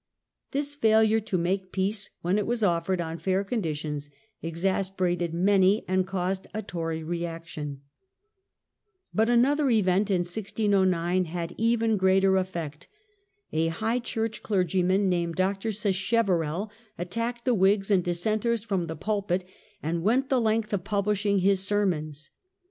This 0.49 0.73
failure 0.73 1.19
to 1.19 1.37
make 1.37 1.71
peace 1.71 2.09
when 2.23 2.39
it 2.39 2.47
was 2.47 2.63
offered 2.63 2.99
on 2.99 3.19
fair 3.19 3.43
conditions 3.43 4.09
exasperated 4.41 5.31
many 5.31 5.85
and 5.87 6.07
caused 6.07 6.47
a 6.55 6.63
Tory 6.63 7.03
reaction. 7.03 7.81
But 9.13 9.29
another 9.29 9.69
event 9.69 10.09
in 10.09 10.21
1 10.21 10.23
609 10.23 11.25
had 11.25 11.53
even 11.55 11.97
more 11.99 12.37
effect. 12.37 12.87
A 13.51 13.67
high 13.67 13.99
church 13.99 14.41
clergyman, 14.41 15.07
named 15.07 15.35
Dr. 15.35 15.69
Sacheverell, 15.71 16.71
attacked 16.97 17.45
the 17.45 17.53
Whigs 17.53 17.91
and 17.91 18.03
Dissenters 18.03 18.63
from 18.63 18.85
the 18.85 18.95
pulpit, 18.95 19.43
and 19.83 19.97
Dr. 20.03 20.03
sacheve 20.03 20.03
went 20.03 20.29
the 20.29 20.41
length 20.41 20.73
of 20.73 20.83
publishing 20.83 21.37
his 21.37 21.59
sermons. 21.61 22.31